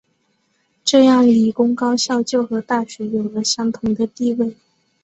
[0.83, 4.55] 这样理工高校就和大学有了相同的地位。